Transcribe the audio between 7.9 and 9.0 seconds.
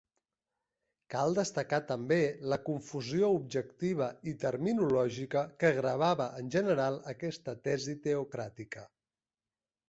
teocràtica.